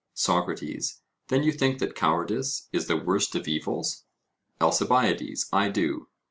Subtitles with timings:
[0.15, 4.05] SOCRATES: Then you think that cowardice is the worst of evils?
[4.59, 6.07] ALCIBIADES: I do.